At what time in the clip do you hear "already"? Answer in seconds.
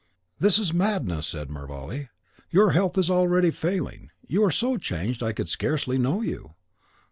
3.11-3.51